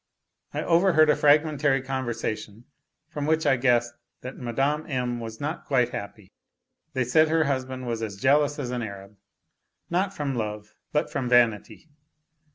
I 0.51 0.63
overheard 0.63 1.11
a 1.11 1.15
fragmentary 1.15 1.83
conversation 1.83 2.65
from 3.07 3.27
which 3.27 3.45
I 3.45 3.55
guessed 3.55 3.93
that 4.21 4.35
Mme. 4.35 4.87
M. 4.89 5.19
was 5.19 5.39
not 5.39 5.65
quite 5.67 5.89
happy; 5.89 6.31
they 6.93 7.03
said 7.03 7.29
her 7.29 7.43
husband 7.43 7.85
was 7.85 8.01
as 8.01 8.17
jealous 8.17 8.57
as 8.57 8.71
an 8.71 8.81
Arab, 8.81 9.15
not 9.91 10.11
from 10.11 10.33
love, 10.33 10.73
but 10.91 11.11
from 11.11 11.29
vanity. 11.29 11.87